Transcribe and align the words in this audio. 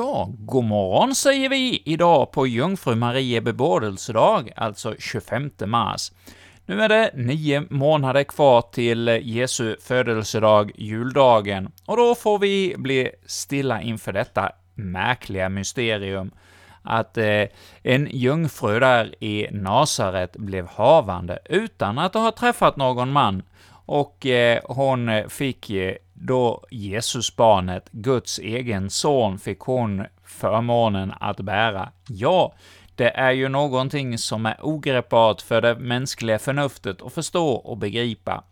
Ja, 0.00 0.28
god 0.38 0.64
morgon 0.64 1.14
säger 1.14 1.48
vi 1.48 1.82
idag 1.84 2.32
på 2.32 2.46
Jungfru 2.46 2.94
Marie 2.94 3.40
bebådelsedag, 3.40 4.52
alltså 4.56 4.94
25 4.98 5.50
mars. 5.66 6.12
Nu 6.66 6.82
är 6.82 6.88
det 6.88 7.10
nio 7.14 7.62
månader 7.70 8.24
kvar 8.24 8.62
till 8.62 9.08
Jesu 9.22 9.76
födelsedag, 9.80 10.72
juldagen, 10.74 11.72
och 11.86 11.96
då 11.96 12.14
får 12.14 12.38
vi 12.38 12.74
bli 12.78 13.10
stilla 13.26 13.82
inför 13.82 14.12
detta 14.12 14.52
märkliga 14.74 15.48
mysterium, 15.48 16.30
att 16.82 17.18
eh, 17.18 17.44
en 17.82 18.08
jungfru 18.10 18.80
där 18.80 19.24
i 19.24 19.48
Nasaret 19.50 20.36
blev 20.36 20.66
havande 20.66 21.38
utan 21.44 21.98
att 21.98 22.14
ha 22.14 22.32
träffat 22.32 22.76
någon 22.76 23.12
man, 23.12 23.42
och 23.90 24.26
eh, 24.26 24.60
hon 24.64 25.08
eh, 25.08 25.26
fick 25.26 25.70
då 26.12 26.64
Jesusbarnet, 26.70 27.88
Guds 27.92 28.38
egen 28.38 28.90
son, 28.90 29.38
fick 29.38 29.58
hon 29.58 30.04
förmånen 30.24 31.12
att 31.20 31.40
bära. 31.40 31.88
Ja, 32.08 32.54
det 32.94 33.10
är 33.10 33.30
ju 33.30 33.48
någonting 33.48 34.18
som 34.18 34.46
är 34.46 34.56
ogreppbart 34.60 35.42
för 35.42 35.60
det 35.60 35.74
mänskliga 35.74 36.38
förnuftet 36.38 37.02
att 37.02 37.12
förstå 37.12 37.48
och 37.48 37.78
begripa. 37.78 38.44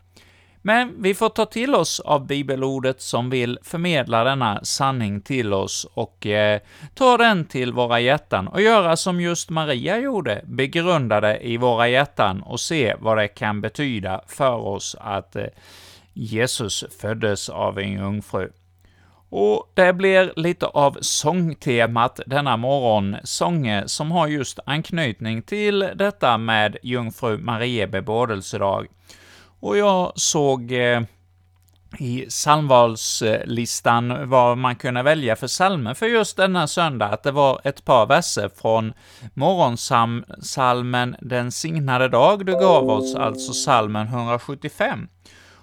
Men 0.63 1.03
vi 1.03 1.15
får 1.15 1.29
ta 1.29 1.47
till 1.47 1.75
oss 1.75 2.01
av 2.01 2.27
bibelordet 2.27 3.01
som 3.01 3.31
vill 3.31 3.59
förmedla 3.63 4.25
denna 4.25 4.65
sanning 4.65 5.21
till 5.21 5.53
oss 5.53 5.87
och 5.95 6.27
eh, 6.27 6.61
ta 6.95 7.17
den 7.17 7.45
till 7.45 7.73
våra 7.73 8.01
hjärtan 8.01 8.49
och 8.49 8.61
göra 8.61 8.97
som 8.97 9.21
just 9.21 9.51
Maria 9.51 9.99
gjorde, 9.99 10.43
begrunda 10.45 11.21
det 11.21 11.39
i 11.47 11.57
våra 11.57 11.89
hjärtan 11.89 12.43
och 12.43 12.61
se 12.61 12.95
vad 12.99 13.19
det 13.19 13.29
kan 13.29 13.61
betyda 13.61 14.21
för 14.27 14.55
oss 14.55 14.97
att 15.01 15.37
eh, 15.37 15.45
Jesus 16.13 16.85
föddes 17.01 17.49
av 17.49 17.79
en 17.79 17.93
jungfru. 17.93 18.51
Och 19.31 19.73
det 19.75 19.93
blir 19.93 20.33
lite 20.37 20.67
av 20.67 20.99
sångtemat 21.01 22.21
denna 22.27 22.57
morgon, 22.57 23.17
sånger 23.25 23.87
som 23.87 24.11
har 24.11 24.27
just 24.27 24.59
anknytning 24.67 25.43
till 25.43 25.91
detta 25.95 26.39
med 26.39 26.77
jungfru 26.83 27.39
Marie 27.39 27.87
bebådelsedag. 27.87 28.87
Och 29.61 29.77
jag 29.77 30.13
såg 30.15 30.73
eh, 30.73 31.03
i 31.99 32.27
psalmvalslistan 32.29 34.29
vad 34.29 34.59
man 34.59 34.77
kunde 34.77 35.03
välja 35.03 35.37
för 35.37 35.47
psalmer 35.47 35.95
för 35.95 36.07
just 36.07 36.37
denna 36.37 36.67
söndag, 36.67 37.07
att 37.07 37.23
det 37.23 37.31
var 37.31 37.61
ett 37.65 37.85
par 37.85 38.07
verser 38.07 38.51
från 38.57 38.93
morgonsalmen 39.35 41.17
Den 41.21 41.53
signade 41.53 42.09
dag 42.09 42.47
du 42.47 42.53
gav 42.53 42.91
oss, 42.91 43.15
alltså 43.15 43.53
salmen 43.53 44.07
175. 44.07 45.09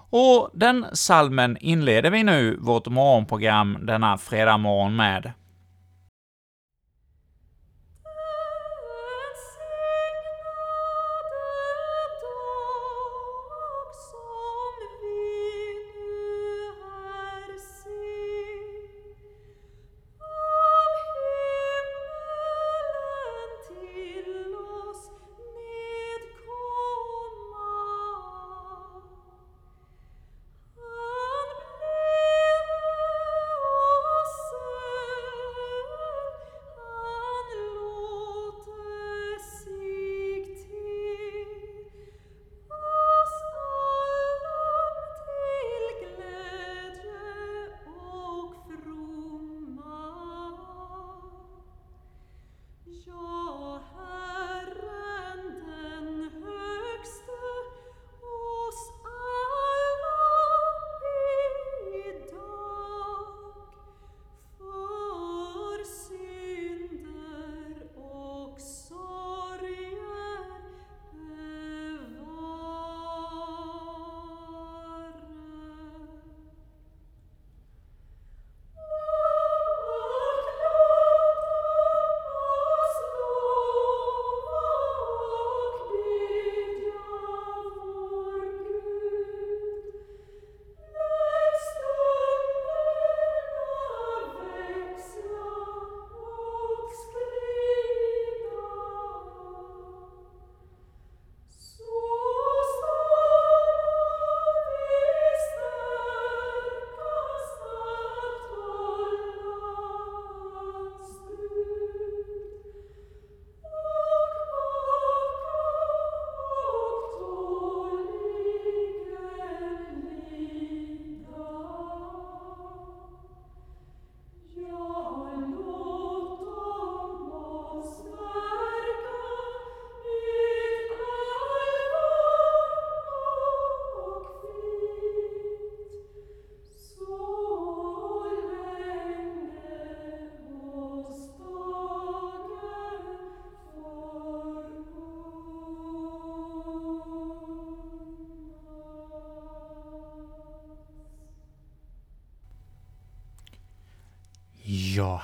Och 0.09 0.49
den 0.53 0.85
salmen 0.93 1.57
inleder 1.59 2.09
vi 2.09 2.23
nu 2.23 2.57
vårt 2.61 2.87
morgonprogram 2.87 3.77
denna 3.81 4.17
fredag 4.17 4.57
morgon 4.57 4.95
med. 4.95 5.31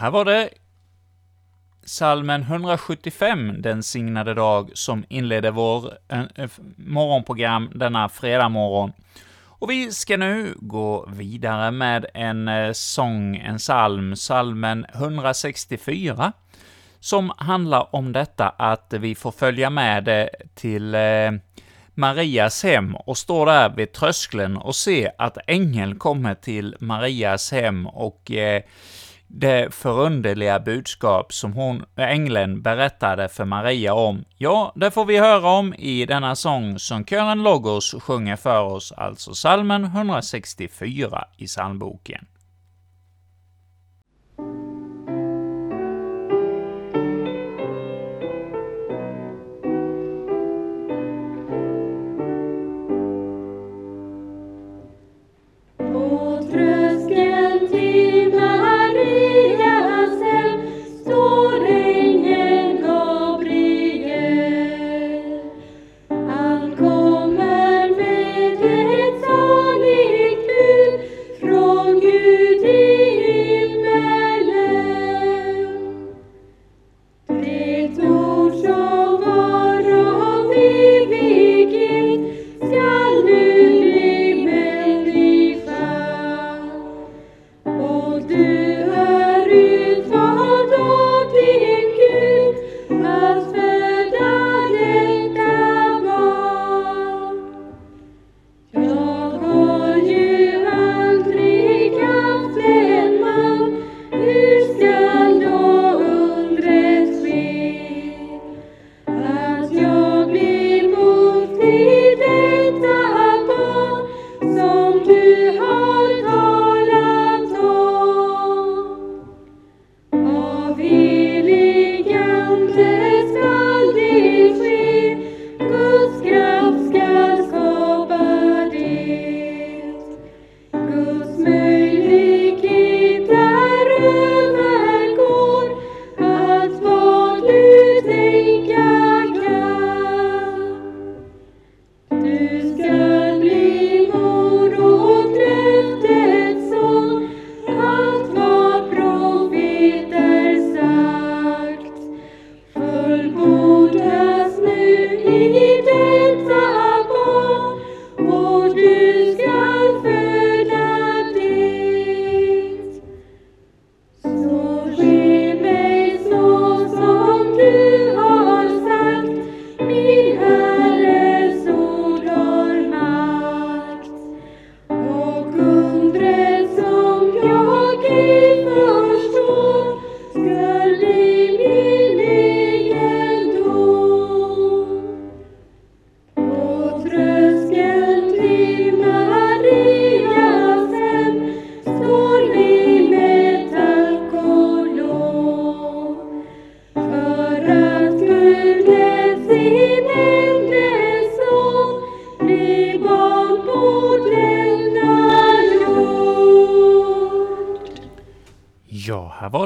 Här 0.02 0.12
var 0.12 0.26
det 0.26 0.50
salmen 1.84 2.42
175, 2.42 3.62
Den 3.62 3.84
signade 3.84 4.34
dag, 4.34 4.72
som 4.74 5.06
inledde 5.10 5.52
vår 5.52 5.94
eh, 6.08 6.24
eh, 6.36 6.50
morgonprogram 6.76 7.70
denna 7.76 8.10
fredag 8.10 8.50
morgon. 8.50 8.92
Och 9.44 9.70
vi 9.70 9.92
ska 9.92 10.18
nu 10.18 10.56
gå 10.58 11.10
vidare 11.14 11.72
med 11.72 12.06
en 12.14 12.48
eh, 12.48 12.72
sång, 12.72 13.36
en 13.36 13.58
psalm, 13.58 14.16
salmen 14.16 14.86
164, 14.94 16.34
som 17.00 17.32
handlar 17.38 17.96
om 17.96 18.12
detta 18.12 18.50
att 18.50 18.94
vi 18.94 19.16
får 19.16 19.32
följa 19.32 19.70
med 19.70 20.30
till 20.54 20.96
Marias 21.94 22.64
hem 22.64 22.96
och 22.96 23.18
stå 23.18 23.46
där 23.46 23.70
vid 23.70 23.92
tröskeln 23.92 24.58
och 24.58 24.76
se 24.76 25.12
att 25.18 25.38
ängeln 25.48 26.00
kommer 26.00 26.36
till 26.36 26.76
Marias 26.80 27.52
hem 27.52 27.88
och 27.88 28.32
eh, 28.32 28.64
det 29.34 29.74
förunderliga 29.74 30.60
budskap 30.60 31.34
som 31.34 31.54
hon, 31.54 31.86
ängeln 31.96 32.62
berättade 32.62 33.30
för 33.30 33.46
Maria 33.46 33.94
om, 33.94 34.26
ja, 34.38 34.74
det 34.76 34.92
får 34.92 35.06
vi 35.06 35.18
höra 35.18 35.50
om 35.50 35.74
i 35.74 36.06
denna 36.06 36.36
sång 36.36 36.80
som 36.80 37.06
kören 37.06 37.44
Logos 37.44 37.96
sjunger 38.00 38.36
för 38.36 38.62
oss, 38.62 38.92
alltså 38.92 39.34
salmen 39.34 39.84
164 39.86 41.26
i 41.38 41.46
psalmboken. 41.46 42.26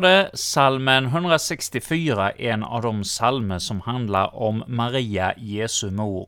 Det 0.06 0.30
salmen 0.34 1.06
164, 1.06 2.31
en 2.31 2.63
av 2.63 2.81
de 2.81 3.04
salmer 3.04 3.60
som 3.60 3.81
handlar 3.81 4.36
om 4.36 4.63
Maria, 4.68 5.34
Jesu 5.38 5.92
mor. 5.92 6.28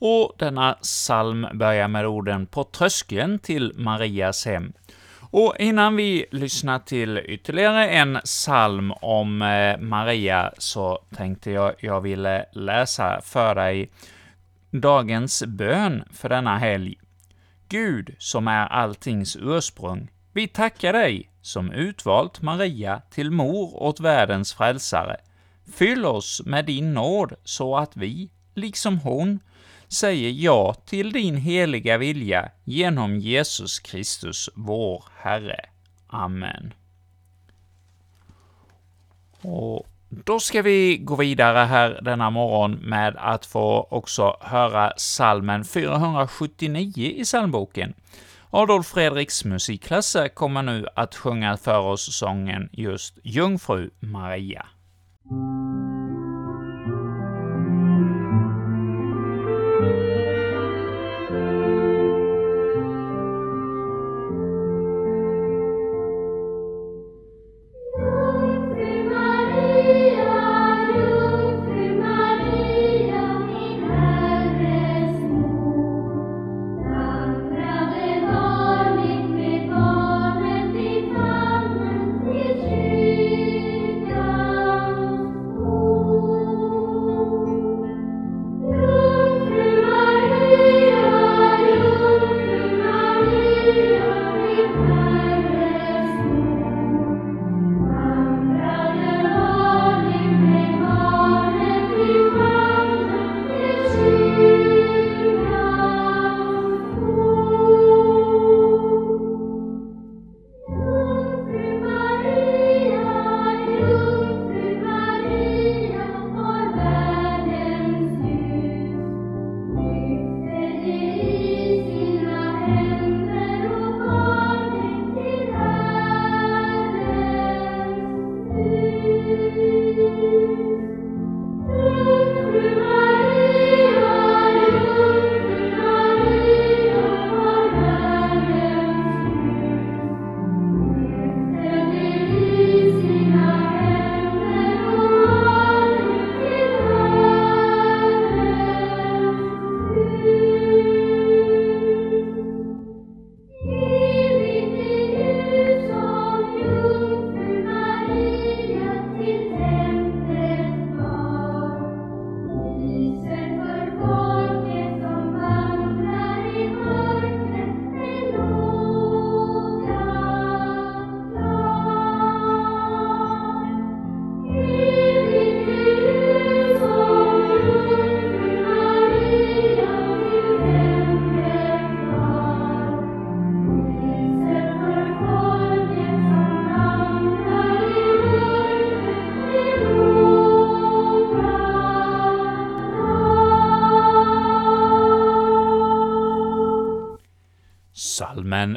Och 0.00 0.32
denna 0.38 0.72
psalm 0.72 1.46
börjar 1.54 1.88
med 1.88 2.06
orden 2.06 2.46
”På 2.46 2.64
tröskeln 2.64 3.38
till 3.38 3.72
Marias 3.76 4.46
hem”. 4.46 4.72
Och 5.30 5.54
innan 5.58 5.96
vi 5.96 6.26
lyssnar 6.30 6.78
till 6.78 7.18
ytterligare 7.18 7.88
en 7.88 8.18
psalm 8.24 8.92
om 8.92 9.42
eh, 9.42 9.78
Maria, 9.78 10.52
så 10.58 10.98
tänkte 11.16 11.50
jag 11.50 11.74
jag 11.80 12.00
ville 12.00 12.46
läsa 12.52 13.20
för 13.24 13.54
dig 13.54 13.90
dagens 14.70 15.44
bön 15.46 16.04
för 16.12 16.28
denna 16.28 16.58
helg. 16.58 16.94
Gud, 17.68 18.14
som 18.18 18.48
är 18.48 18.66
alltings 18.66 19.36
ursprung, 19.40 20.10
vi 20.38 20.48
tackar 20.48 20.92
dig 20.92 21.30
som 21.42 21.72
utvalt 21.72 22.42
Maria 22.42 23.02
till 23.10 23.30
mor 23.30 23.82
åt 23.82 24.00
världens 24.00 24.54
frälsare. 24.54 25.16
Fyll 25.74 26.04
oss 26.04 26.42
med 26.44 26.64
din 26.64 26.94
nåd 26.94 27.32
så 27.44 27.76
att 27.76 27.96
vi, 27.96 28.30
liksom 28.54 28.98
hon, 28.98 29.40
säger 29.88 30.30
ja 30.30 30.74
till 30.74 31.12
din 31.12 31.36
heliga 31.36 31.98
vilja 31.98 32.50
genom 32.64 33.18
Jesus 33.18 33.78
Kristus, 33.80 34.50
vår 34.54 35.04
Herre. 35.16 35.60
Amen. 36.06 36.74
Och 39.42 39.86
då 40.08 40.40
ska 40.40 40.62
vi 40.62 40.96
gå 40.96 41.16
vidare 41.16 41.58
här 41.58 42.00
denna 42.02 42.30
morgon 42.30 42.72
med 42.72 43.16
att 43.18 43.46
få 43.46 43.86
också 43.90 44.36
höra 44.40 44.92
salmen 44.96 45.64
479 45.64 47.12
i 47.16 47.24
psalmboken. 47.24 47.94
Adolf 48.50 48.86
Fredriks 48.86 49.44
musikklasse 49.44 50.28
kommer 50.28 50.62
nu 50.62 50.86
att 50.94 51.14
sjunga 51.14 51.56
för 51.56 51.78
oss 51.78 52.16
sången 52.16 52.68
just 52.72 53.18
Jungfru 53.24 53.90
Maria. 54.00 54.66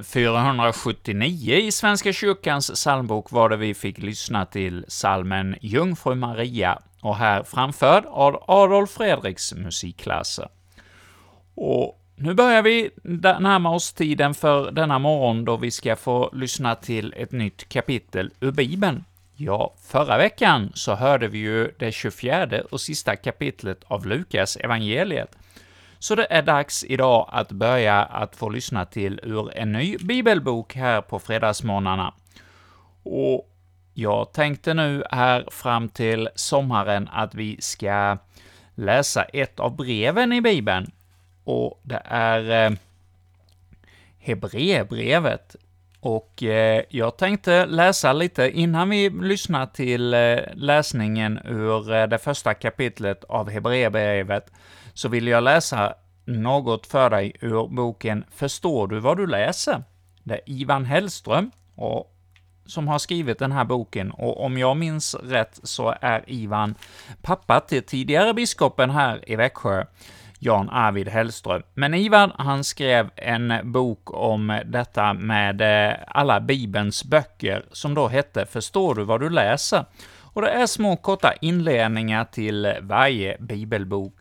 Salmen 0.02 0.04
479 0.04 1.56
i 1.56 1.72
Svenska 1.72 2.14
kyrkans 2.14 2.72
psalmbok 2.72 3.32
var 3.32 3.50
det 3.50 3.58
vi 3.58 3.74
fick 3.74 3.98
lyssna 3.98 4.46
till 4.46 4.86
salmen 4.88 5.56
Jungfru 5.62 6.16
Maria, 6.16 6.80
och 7.02 7.16
här 7.16 7.44
framförd 7.44 8.06
av 8.06 8.44
Adolf 8.48 8.90
Fredriks 8.90 9.54
musikklasser. 9.54 10.50
Och 11.56 12.00
nu 12.16 12.34
börjar 12.34 12.62
vi 12.62 12.90
närma 13.04 13.70
oss 13.70 13.94
tiden 13.94 14.34
för 14.34 14.72
denna 14.72 15.00
morgon 15.00 15.46
då 15.46 15.58
vi 15.58 15.72
ska 15.72 15.96
få 15.96 16.30
lyssna 16.34 16.76
till 16.76 17.14
ett 17.18 17.32
nytt 17.32 17.70
kapitel 17.70 18.32
ur 18.40 18.52
Bibeln. 18.52 19.04
Ja, 19.36 19.74
förra 19.84 20.18
veckan 20.18 20.72
så 20.74 20.96
hörde 20.96 21.28
vi 21.28 21.38
ju 21.38 21.72
det 21.80 21.92
24 21.92 22.62
och 22.72 22.82
sista 22.82 23.16
kapitlet 23.16 23.84
av 23.88 24.06
Lukas 24.06 24.56
evangeliet. 24.56 25.38
Så 26.02 26.16
det 26.16 26.28
är 26.30 26.42
dags 26.42 26.84
idag 26.84 27.30
att 27.32 27.52
börja 27.52 28.04
att 28.04 28.36
få 28.36 28.50
lyssna 28.50 28.86
till 28.86 29.20
ur 29.24 29.58
en 29.58 29.72
ny 29.72 29.98
bibelbok 29.98 30.76
här 30.76 31.02
på 31.02 31.20
fredagsmorgnarna. 31.20 32.14
Och 33.04 33.50
jag 33.94 34.34
tänkte 34.34 34.74
nu 34.74 35.04
här 35.12 35.46
fram 35.52 35.90
till 35.90 36.30
sommaren 36.36 37.10
att 37.12 37.36
vi 37.36 37.62
ska 37.62 38.18
läsa 38.76 39.24
ett 39.24 39.60
av 39.60 39.76
breven 39.76 40.34
i 40.34 40.42
Bibeln, 40.42 40.92
och 41.44 41.82
det 41.84 42.02
är 42.06 42.66
eh, 42.66 42.78
Hebreerbrevet. 44.20 45.56
Och 46.00 46.44
eh, 46.44 46.84
jag 46.90 47.18
tänkte 47.18 47.66
läsa 47.66 48.14
lite 48.14 48.52
innan 48.52 48.90
vi 48.90 49.10
lyssnar 49.10 49.66
till 49.66 50.14
eh, 50.14 50.38
läsningen 50.54 51.40
ur 51.46 51.94
eh, 51.94 52.08
det 52.08 52.18
första 52.18 52.54
kapitlet 52.54 53.24
av 53.24 53.50
Hebreerbrevet, 53.50 54.52
så 54.94 55.10
vill 55.10 55.28
jag 55.28 55.44
läsa 55.44 55.94
något 56.26 56.88
för 56.88 57.10
dig 57.10 57.36
ur 57.40 57.68
boken 57.68 58.24
”Förstår 58.32 58.88
du 58.88 59.00
vad 59.00 59.18
du 59.18 59.28
läser?” 59.28 59.84
Det 60.24 60.34
är 60.34 60.42
Ivan 60.46 60.86
Hellström 60.86 61.52
och, 61.76 62.16
som 62.66 62.88
har 62.88 63.00
skrivit 63.00 63.40
den 63.40 63.52
här 63.52 63.66
boken, 63.66 64.12
och 64.12 64.46
om 64.46 64.58
jag 64.58 64.78
minns 64.78 65.16
rätt 65.16 65.60
så 65.64 65.96
är 66.02 66.24
Ivan 66.28 66.76
pappa 67.22 67.60
till 67.60 67.84
tidigare 67.84 68.34
biskopen 68.34 68.90
här 68.90 69.30
i 69.30 69.36
Växjö, 69.36 69.86
Jan 70.40 70.70
Arvid 70.70 71.08
Hellström. 71.08 71.64
Men 71.74 71.94
Ivan, 71.94 72.32
han 72.38 72.64
skrev 72.64 73.10
en 73.16 73.72
bok 73.72 74.14
om 74.14 74.62
detta 74.66 75.14
med 75.14 75.62
eh, 75.62 75.96
alla 76.08 76.42
Bibelns 76.42 77.04
böcker, 77.06 77.66
som 77.72 77.94
då 77.94 78.08
hette 78.08 78.46
”Förstår 78.46 78.96
du 78.96 79.04
vad 79.04 79.20
du 79.20 79.30
läser?” 79.30 79.86
och 80.34 80.42
det 80.42 80.50
är 80.50 80.66
små 80.66 80.96
korta 80.96 81.34
inledningar 81.42 82.26
till 82.26 82.74
varje 82.82 83.38
bibelbok. 83.40 84.14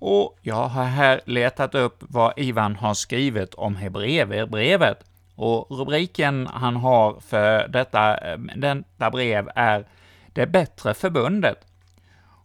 Och 0.00 0.38
jag 0.42 0.68
har 0.68 0.84
här 0.84 1.20
letat 1.24 1.74
upp 1.74 1.96
vad 2.00 2.32
Ivan 2.36 2.76
har 2.76 2.94
skrivit 2.94 3.54
om 3.54 3.76
Hebreerbrevet, 3.76 5.04
och 5.34 5.78
rubriken 5.78 6.46
han 6.46 6.76
har 6.76 7.20
för 7.20 7.68
detta, 7.68 8.18
eh, 8.18 8.38
detta 8.56 9.10
brev 9.10 9.50
är 9.54 9.84
”Det 10.32 10.46
bättre 10.46 10.94
förbundet”. 10.94 11.58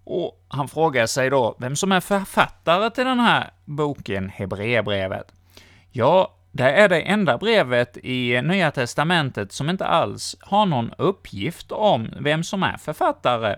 Och 0.03 0.45
han 0.47 0.67
frågar 0.67 1.05
sig 1.05 1.29
då 1.29 1.55
vem 1.59 1.75
som 1.75 1.91
är 1.91 1.99
författare 1.99 2.89
till 2.89 3.05
den 3.05 3.19
här 3.19 3.49
boken, 3.65 4.29
Hebreerbrevet. 4.29 5.31
Ja, 5.91 6.35
det 6.51 6.71
är 6.71 6.89
det 6.89 7.01
enda 7.01 7.37
brevet 7.37 7.97
i 7.97 8.41
Nya 8.41 8.71
Testamentet 8.71 9.51
som 9.51 9.69
inte 9.69 9.85
alls 9.85 10.35
har 10.41 10.65
någon 10.65 10.91
uppgift 10.97 11.71
om 11.71 12.09
vem 12.19 12.43
som 12.43 12.63
är 12.63 12.77
författare. 12.77 13.55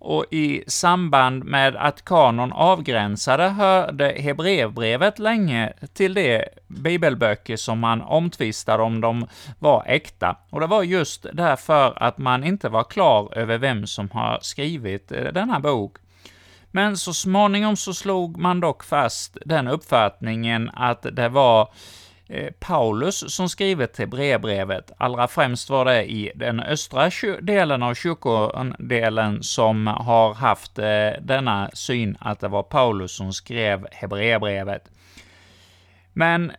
Och 0.00 0.24
i 0.30 0.64
samband 0.66 1.44
med 1.44 1.76
att 1.76 2.04
kanon 2.04 2.52
avgränsade 2.52 3.48
hörde 3.48 4.14
Hebreerbrevet 4.18 5.18
länge 5.18 5.72
till 5.92 6.14
de 6.14 6.44
bibelböcker 6.66 7.56
som 7.56 7.78
man 7.78 8.02
omtvistade 8.02 8.82
om 8.82 9.00
de 9.00 9.26
var 9.58 9.84
äkta. 9.86 10.36
Och 10.50 10.60
det 10.60 10.66
var 10.66 10.82
just 10.82 11.26
därför 11.32 12.02
att 12.02 12.18
man 12.18 12.44
inte 12.44 12.68
var 12.68 12.84
klar 12.84 13.38
över 13.38 13.58
vem 13.58 13.86
som 13.86 14.10
har 14.10 14.38
skrivit 14.42 15.12
eh, 15.12 15.24
denna 15.24 15.60
bok. 15.60 15.96
Men 16.70 16.96
så 16.96 17.14
småningom 17.14 17.76
så 17.76 17.94
slog 17.94 18.36
man 18.36 18.60
dock 18.60 18.84
fast 18.84 19.38
den 19.44 19.68
uppfattningen 19.68 20.70
att 20.74 21.06
det 21.12 21.28
var 21.28 21.60
Eh, 21.62 22.09
Eh, 22.32 22.50
Paulus 22.60 23.34
som 23.34 23.48
skrivit 23.48 23.92
till 23.92 24.08
brevbrevet. 24.08 24.92
Allra 24.96 25.28
främst 25.28 25.70
var 25.70 25.84
det 25.84 26.10
i 26.10 26.32
den 26.34 26.60
östra 26.60 27.10
delen 27.40 27.82
av 27.82 27.94
kyrkodelen 27.94 29.42
som 29.42 29.86
har 29.86 30.34
haft 30.34 30.78
eh, 30.78 31.10
denna 31.22 31.70
syn 31.72 32.16
att 32.20 32.40
det 32.40 32.48
var 32.48 32.62
Paulus 32.62 33.12
som 33.12 33.32
skrev 33.32 33.86
Hebreerbrevet. 33.92 34.90
Men 36.12 36.52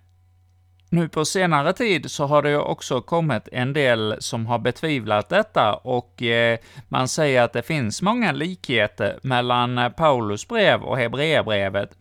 nu 0.90 1.10
på 1.10 1.26
senare 1.26 1.74
tid 1.74 2.12
så 2.12 2.26
har 2.26 2.42
det 2.42 2.50
ju 2.50 2.60
också 2.60 3.02
kommit 3.02 3.48
en 3.52 3.74
del 3.74 4.16
som 4.20 4.46
har 4.46 4.60
betvivlat 4.60 5.30
detta 5.30 5.74
och 5.74 6.22
eh, 6.22 6.58
man 6.88 7.08
säger 7.08 7.42
att 7.42 7.54
det 7.54 7.64
finns 7.64 8.02
många 8.02 8.32
likheter 8.32 9.20
mellan 9.24 9.92
Paulus 9.98 10.48
brev 10.48 10.82
och 10.82 10.98
Hebreerbrevet. 10.98 11.98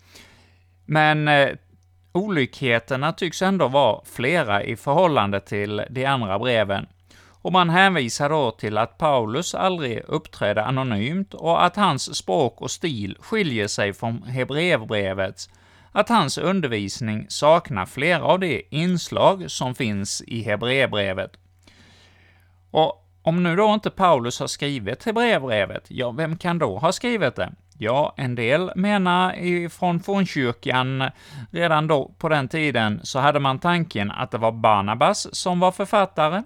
Men 0.87 1.29
Olikheterna 2.13 3.13
tycks 3.13 3.43
ändå 3.43 3.69
vara 3.69 4.01
flera 4.05 4.63
i 4.63 4.77
förhållande 4.77 5.41
till 5.41 5.83
de 5.91 6.07
andra 6.07 6.39
breven, 6.39 6.87
och 7.43 7.53
man 7.53 7.71
hänvisar 7.71 8.29
då 8.29 8.51
till 8.51 8.79
att 8.79 8.99
Paulus 8.99 9.55
aldrig 9.55 10.03
uppträdde 10.07 10.65
anonymt 10.65 11.35
och 11.35 11.65
att 11.65 11.77
hans 11.77 12.17
språk 12.17 12.61
och 12.61 12.71
stil 12.71 13.17
skiljer 13.21 13.69
sig 13.69 13.93
från 13.93 14.23
Hebreerbrevets, 14.23 15.49
att 15.93 16.09
hans 16.09 16.39
undervisning 16.39 17.27
saknar 17.29 17.87
flera 17.87 18.23
av 18.23 18.41
de 18.41 18.67
inslag 18.71 19.51
som 19.51 19.75
finns 19.75 20.23
i 20.27 20.43
Hebreerbrevet. 20.43 21.31
Och 22.71 23.07
om 23.23 23.43
nu 23.43 23.57
då 23.57 23.75
inte 23.75 23.91
Paulus 23.91 24.41
har 24.41 24.47
skrivit 24.47 25.05
Hebreerbrevet, 25.05 25.85
ja, 25.89 26.11
vem 26.11 26.37
kan 26.37 26.59
då 26.59 26.79
ha 26.79 26.93
skrivit 26.93 27.37
det? 27.37 27.53
Ja, 27.83 28.15
en 28.17 28.35
del 28.35 28.73
menar 28.77 29.39
ifrån 29.39 30.01
fornkyrkan 30.01 31.05
redan 31.51 31.87
då 31.87 32.11
på 32.19 32.29
den 32.29 32.49
tiden 32.49 33.01
så 33.03 33.19
hade 33.19 33.41
man 33.41 33.59
tanken 33.59 34.11
att 34.11 34.31
det 34.31 34.39
var 34.39 34.53
Barnabas 34.53 35.35
som 35.35 35.61
var 35.61 35.73
författare, 35.73 36.43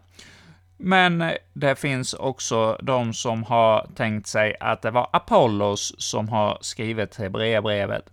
men 0.76 1.33
det 1.53 1.76
finns 1.79 2.14
också 2.14 2.79
de 2.83 3.14
som 3.14 3.45
har 3.45 3.87
tänkt 3.95 4.26
sig 4.26 4.57
att 4.61 4.83
det 4.83 4.91
var 4.91 5.09
Apollos 5.12 5.95
som 5.99 6.29
har 6.29 6.59
skrivit 6.61 7.17
Hebreerbrevet. 7.17 8.11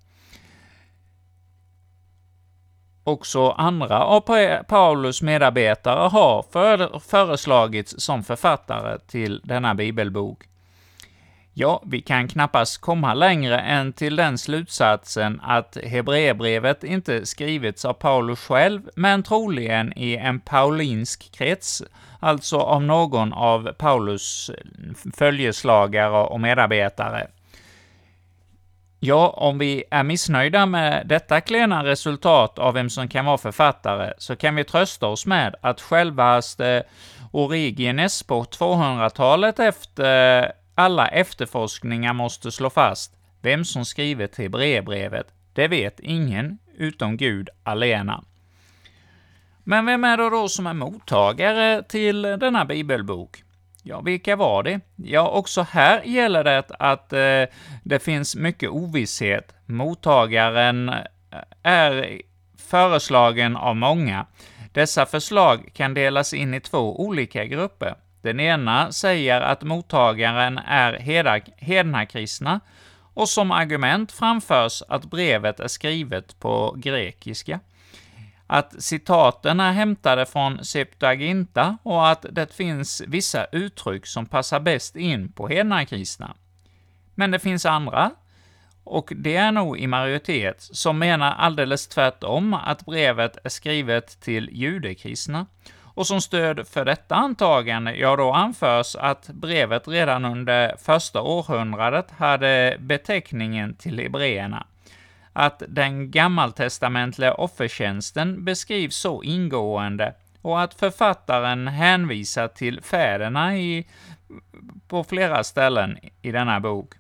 Också 3.04 3.50
andra 3.50 4.04
av 4.04 4.22
Paulus 4.68 5.22
medarbetare 5.22 6.10
har 6.10 6.46
föreslagits 7.00 7.96
som 7.98 8.24
författare 8.24 9.00
till 9.08 9.42
denna 9.44 9.76
bibelbok. 9.76 10.51
Ja, 11.54 11.84
vi 11.86 12.02
kan 12.02 12.28
knappast 12.28 12.82
komma 12.82 13.14
längre 13.14 13.60
än 13.60 13.94
till 13.94 14.16
den 14.16 14.38
slutsatsen 14.38 15.42
att 15.44 15.78
Hebreerbrevet 15.84 16.84
inte 16.84 17.26
skrivits 17.26 17.86
av 17.86 17.94
Paulus 17.94 18.40
själv, 18.40 18.82
men 18.96 19.24
troligen 19.24 19.94
i 19.96 20.16
en 20.16 20.40
paulinsk 20.40 21.32
krets, 21.32 21.84
alltså 22.20 22.58
av 22.58 22.84
någon 22.84 23.34
av 23.34 23.74
Paulus 23.74 24.52
följeslagare 25.18 26.24
och 26.24 26.40
medarbetare. 26.40 27.28
Ja, 29.00 29.30
om 29.30 29.58
vi 29.58 29.84
är 29.92 30.04
missnöjda 30.04 30.66
med 30.66 31.08
detta 31.08 31.42
klena 31.42 31.84
resultat 31.84 32.60
av 32.60 32.74
vem 32.74 32.90
som 32.90 33.08
kan 33.08 33.26
vara 33.26 33.38
författare, 33.38 34.14
så 34.18 34.36
kan 34.36 34.56
vi 34.56 34.64
trösta 34.64 35.08
oss 35.08 35.26
med 35.26 35.56
att 35.62 35.82
självaste 35.82 36.84
Origenes 37.32 38.24
på 38.24 38.44
200-talet 38.44 39.60
efter 39.60 40.52
alla 40.82 41.08
efterforskningar 41.08 42.14
måste 42.14 42.52
slå 42.52 42.70
fast 42.70 43.14
vem 43.42 43.66
som 43.66 43.86
skrivit 43.86 44.38
Hebreerbrevet. 44.38 45.28
Det 45.54 45.68
vet 45.68 46.00
ingen, 46.00 46.58
utom 46.78 47.18
Gud 47.18 47.50
alena. 47.64 48.24
Men 49.64 49.86
vem 49.86 50.04
är 50.04 50.18
det 50.18 50.30
då 50.30 50.50
som 50.50 50.68
är 50.68 50.74
mottagare 50.74 51.84
till 51.84 52.22
denna 52.22 52.66
bibelbok? 52.66 53.44
Ja, 53.84 54.02
vilka 54.02 54.36
var 54.36 54.64
det? 54.64 54.80
Ja, 54.96 55.30
också 55.30 55.62
här 55.62 56.02
gäller 56.04 56.44
det 56.44 56.64
att 56.80 57.14
eh, 57.14 57.44
det 57.84 58.00
finns 58.04 58.36
mycket 58.36 58.70
ovisshet. 58.70 59.56
Mottagaren 59.66 60.90
eh, 60.90 61.04
är 61.64 62.22
föreslagen 62.58 63.58
av 63.58 63.76
många. 63.76 64.26
Dessa 64.74 65.06
förslag 65.06 65.70
kan 65.74 65.94
delas 65.94 66.34
in 66.34 66.54
i 66.54 66.60
två 66.60 67.02
olika 67.02 67.46
grupper. 67.46 67.96
Den 68.22 68.40
ena 68.40 68.92
säger 68.92 69.42
att 69.42 69.64
mottagaren 69.64 70.58
är 70.58 70.94
hednakristna, 71.58 72.60
och 73.14 73.30
som 73.30 73.52
argument 73.52 74.12
framförs 74.12 74.84
att 74.88 75.06
brevet 75.06 75.60
är 75.60 75.68
skrivet 75.68 76.40
på 76.40 76.76
grekiska, 76.78 77.60
att 78.48 78.84
citaten 78.84 79.60
är 79.60 79.72
hämtade 79.72 80.26
från 80.26 80.66
Septuaginta 80.66 81.78
och 81.84 82.10
att 82.10 82.26
det 82.32 82.54
finns 82.54 83.02
vissa 83.08 83.46
uttryck 83.52 84.06
som 84.06 84.26
passar 84.26 84.60
bäst 84.60 84.96
in 84.96 85.32
på 85.32 85.48
hednakristna. 85.48 86.36
Men 87.16 87.32
det 87.32 87.40
finns 87.40 87.66
andra, 87.66 88.12
och 88.84 89.14
det 89.16 89.36
är 89.36 89.52
nog 89.52 89.80
i 89.80 89.88
majoritet, 89.88 90.62
som 90.62 91.00
menar 91.00 91.32
alldeles 91.32 91.88
tvärtom, 91.88 92.54
att 92.54 92.86
brevet 92.86 93.38
är 93.44 93.50
skrivet 93.50 94.22
till 94.22 94.50
judekristna, 94.52 95.46
och 96.02 96.08
som 96.08 96.22
stöd 96.22 96.68
för 96.68 96.86
detta 96.86 97.16
antagande, 97.16 97.96
ja, 97.96 98.16
då 98.16 98.32
anförs 98.32 98.96
att 98.96 99.28
brevet 99.28 99.88
redan 99.88 100.26
under 100.26 100.76
första 100.78 101.22
århundradet 101.22 102.12
hade 102.12 102.78
beteckningen 102.80 103.76
till 103.76 104.00
hebreerna. 104.00 104.68
Att 105.34 105.64
den 105.68 106.12
gammaltestamentliga 106.12 107.34
offertjänsten 107.34 108.46
beskrivs 108.46 108.96
så 108.96 109.24
ingående 109.24 110.14
och 110.42 110.62
att 110.62 110.74
författaren 110.74 111.68
hänvisar 111.68 112.48
till 112.48 112.82
fäderna 112.82 113.58
i, 113.58 113.88
på 114.88 115.04
flera 115.04 115.44
ställen 115.44 115.98
i 116.22 116.32
denna 116.32 116.60
bok. 116.60 116.94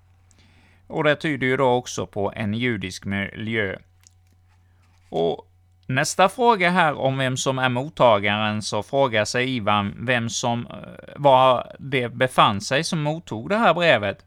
Och 0.88 1.03
det 1.03 1.15
tyder 1.15 1.48
ju 1.48 1.58
då 1.58 1.70
också 1.70 2.05
på 2.05 2.34
en 2.36 2.53
judisk 2.53 3.05
miljö. 3.05 3.75
Och 5.10 5.50
Nästa 5.95 6.29
fråga 6.29 6.69
här 6.69 6.93
om 6.93 7.17
vem 7.17 7.38
som 7.38 7.60
är 7.60 7.69
mottagaren, 7.69 8.62
så 8.62 8.83
frågar 8.83 9.25
sig 9.25 9.55
Ivan 9.55 9.93
vem 9.98 10.29
som 10.29 10.67
eh, 10.67 10.74
var 11.15 11.75
det 11.79 12.10
befann 12.10 12.62
sig 12.62 12.83
som 12.83 13.01
mottog 13.01 13.50
det 13.50 13.57
här 13.57 13.74
brevet. 13.74 14.25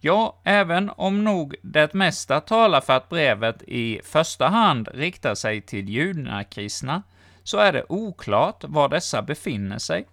Ja, 0.00 0.40
även 0.44 0.90
om 0.90 1.24
nog 1.24 1.54
det 1.62 1.94
mesta 1.94 2.40
talar 2.40 2.80
för 2.80 2.92
att 2.92 3.08
brevet 3.08 3.62
i 3.62 4.00
första 4.04 4.48
hand 4.48 4.88
riktar 4.94 5.34
sig 5.34 5.60
till 5.60 5.88
judakristna, 5.88 7.02
så 7.42 7.58
är 7.58 7.72
det 7.72 7.84
oklart 7.88 8.64
var 8.64 8.88
dessa 8.88 9.22
befinner 9.22 9.78
sig. 9.78 10.06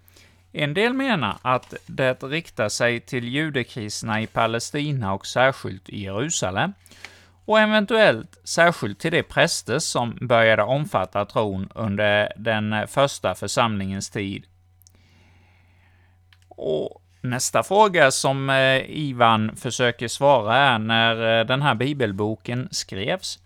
En 0.52 0.74
del 0.74 0.94
menar 0.94 1.38
att 1.42 1.74
det 1.86 2.24
riktar 2.24 2.70
sig 2.70 3.00
till 3.00 3.28
judekristna 3.28 4.22
i 4.22 4.28
Palestina 4.28 5.14
och 5.14 5.26
särskilt 5.26 5.90
i 5.90 6.04
Jerusalem, 6.04 6.74
och 7.48 7.60
eventuellt 7.60 8.38
särskilt 8.44 9.00
till 9.00 9.12
de 9.12 9.24
präster 9.24 9.80
som 9.80 10.18
började 10.22 10.64
omfatta 10.64 11.26
tron 11.26 11.70
under 11.76 12.34
den 12.38 12.88
första 12.88 13.36
församlingens 13.36 14.10
tid. 14.10 14.46
Och 16.50 17.02
nästa 17.22 17.64
fråga 17.64 18.12
som 18.12 18.50
eh, 18.50 18.90
Ivan 18.90 19.56
försöker 19.56 20.08
svara 20.08 20.58
är 20.58 20.80
när 20.80 21.40
eh, 21.40 21.46
den 21.46 21.62
här 21.62 21.76
bibelboken 21.76 22.68
skrevs. 22.72 23.40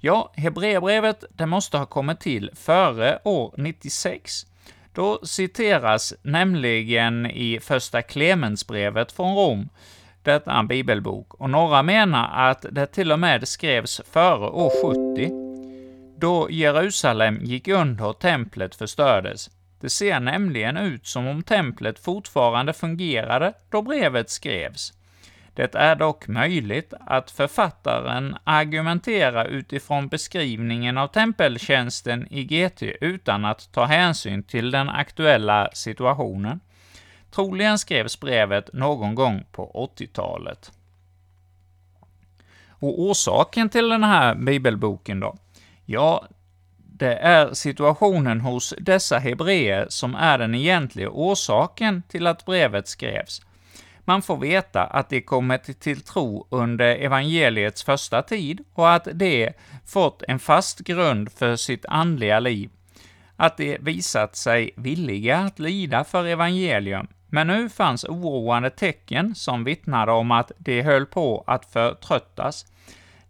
Ja, 0.00 0.32
Hebreerbrevet, 0.36 1.24
det 1.30 1.46
måste 1.46 1.78
ha 1.78 1.86
kommit 1.86 2.20
till 2.20 2.50
före 2.54 3.18
år 3.24 3.54
96. 3.56 4.46
Då 4.92 5.20
citeras 5.22 6.14
nämligen 6.22 7.26
i 7.26 7.60
första 7.62 8.02
Clemensbrevet 8.02 9.12
från 9.12 9.36
Rom 9.36 9.68
detta 10.28 10.52
en 10.52 10.66
bibelbok, 10.66 11.34
och 11.34 11.50
några 11.50 11.82
menar 11.82 12.50
att 12.50 12.66
det 12.70 12.86
till 12.86 13.12
och 13.12 13.18
med 13.18 13.48
skrevs 13.48 14.00
före 14.10 14.48
år 14.50 14.70
70. 14.70 15.30
då 16.20 16.50
Jerusalem 16.50 17.38
gick 17.42 17.68
under 17.68 18.06
och 18.06 18.18
templet 18.18 18.74
förstördes. 18.74 19.50
Det 19.80 19.90
ser 19.90 20.20
nämligen 20.20 20.76
ut 20.76 21.06
som 21.06 21.26
om 21.26 21.42
templet 21.42 21.98
fortfarande 21.98 22.72
fungerade 22.72 23.52
då 23.70 23.82
brevet 23.82 24.30
skrevs. 24.30 24.92
Det 25.54 25.74
är 25.74 25.96
dock 25.96 26.28
möjligt 26.28 26.94
att 27.00 27.30
författaren 27.30 28.36
argumenterar 28.44 29.44
utifrån 29.44 30.08
beskrivningen 30.08 30.98
av 30.98 31.08
tempeltjänsten 31.08 32.26
i 32.30 32.44
GT 32.44 32.82
utan 33.00 33.44
att 33.44 33.72
ta 33.72 33.84
hänsyn 33.84 34.42
till 34.42 34.70
den 34.70 34.88
aktuella 34.88 35.70
situationen. 35.72 36.60
Troligen 37.30 37.78
skrevs 37.78 38.20
brevet 38.20 38.72
någon 38.72 39.14
gång 39.14 39.44
på 39.52 39.90
80-talet. 39.96 40.72
Och 42.68 43.02
orsaken 43.02 43.68
till 43.68 43.88
den 43.88 44.04
här 44.04 44.34
bibelboken 44.34 45.20
då? 45.20 45.36
Ja, 45.84 46.28
det 46.76 47.14
är 47.14 47.54
situationen 47.54 48.40
hos 48.40 48.74
dessa 48.78 49.18
hebreer 49.18 49.86
som 49.88 50.14
är 50.14 50.38
den 50.38 50.54
egentliga 50.54 51.08
orsaken 51.10 52.02
till 52.08 52.26
att 52.26 52.44
brevet 52.44 52.88
skrevs. 52.88 53.42
Man 54.04 54.22
får 54.22 54.36
veta 54.36 54.84
att 54.84 55.10
de 55.10 55.20
kommit 55.20 55.80
till 55.80 56.00
tro 56.00 56.46
under 56.50 56.96
evangeliets 56.96 57.82
första 57.82 58.22
tid 58.22 58.64
och 58.74 58.92
att 58.92 59.08
de 59.12 59.52
fått 59.86 60.22
en 60.28 60.38
fast 60.38 60.78
grund 60.78 61.32
för 61.32 61.56
sitt 61.56 61.86
andliga 61.86 62.40
liv, 62.40 62.70
att 63.36 63.56
de 63.56 63.78
visat 63.80 64.36
sig 64.36 64.70
villiga 64.76 65.38
att 65.38 65.58
lida 65.58 66.04
för 66.04 66.24
evangelium, 66.24 67.06
men 67.28 67.46
nu 67.46 67.68
fanns 67.68 68.04
oroande 68.04 68.70
tecken 68.70 69.34
som 69.34 69.64
vittnade 69.64 70.12
om 70.12 70.30
att 70.30 70.52
de 70.58 70.82
höll 70.82 71.06
på 71.06 71.44
att 71.46 71.64
förtröttas. 71.64 72.66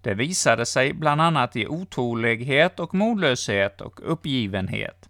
Det 0.03 0.15
visade 0.15 0.67
sig 0.67 0.93
bland 0.93 1.21
annat 1.21 1.57
i 1.57 1.67
otålighet 1.67 2.81
och 2.81 2.95
modlöshet 2.95 3.81
och 3.81 4.01
uppgivenhet. 4.13 5.09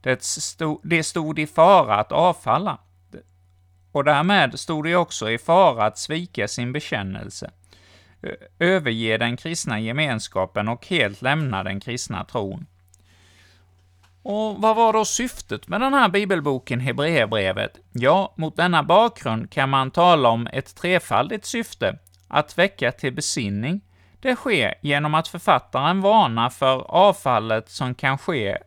Det 0.00 0.22
stod, 0.22 0.80
de 0.82 1.02
stod 1.02 1.38
i 1.38 1.46
fara 1.46 1.96
att 1.96 2.12
avfalla, 2.12 2.78
och 3.92 4.04
därmed 4.04 4.60
stod 4.60 4.84
de 4.84 4.96
också 4.96 5.30
i 5.30 5.38
fara 5.38 5.84
att 5.84 5.98
svika 5.98 6.48
sin 6.48 6.72
bekännelse, 6.72 7.50
överge 8.58 9.18
den 9.18 9.36
kristna 9.36 9.80
gemenskapen 9.80 10.68
och 10.68 10.86
helt 10.86 11.22
lämna 11.22 11.62
den 11.62 11.80
kristna 11.80 12.24
tron. 12.24 12.66
Och 14.22 14.56
vad 14.62 14.76
var 14.76 14.92
då 14.92 15.04
syftet 15.04 15.68
med 15.68 15.80
den 15.80 15.94
här 15.94 16.08
bibelboken 16.08 16.80
Hebreerbrevet? 16.80 17.78
Ja, 17.92 18.34
mot 18.36 18.56
denna 18.56 18.82
bakgrund 18.82 19.50
kan 19.50 19.68
man 19.68 19.90
tala 19.90 20.28
om 20.28 20.46
ett 20.52 20.76
trefaldigt 20.76 21.46
syfte, 21.46 21.98
att 22.28 22.58
väcka 22.58 22.92
till 22.92 23.14
besinning. 23.14 23.80
Det 24.20 24.36
sker 24.36 24.74
genom 24.80 25.14
att 25.14 25.28
författaren 25.28 26.00
varnar 26.00 26.50
för 26.50 26.90
avfallet 26.90 27.70
som 27.70 27.94
kan 27.94 28.18
ske 28.18 28.58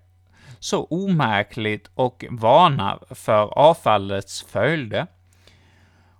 så 0.60 0.84
omärkligt 0.84 1.89
och 1.96 2.26
varnar 2.30 3.00
för 3.16 3.60
avfallets 3.60 4.44
följder. 4.44 5.08